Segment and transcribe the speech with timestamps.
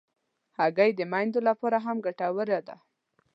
[0.57, 2.75] هګۍ د میندو لپاره هم ګټوره ده.